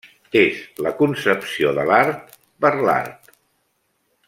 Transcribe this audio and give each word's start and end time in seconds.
És 0.43 0.61
la 0.85 0.93
concepció 1.01 1.75
de 1.79 1.85
l'art 1.91 2.35
per 2.67 2.73
l'art. 2.89 3.31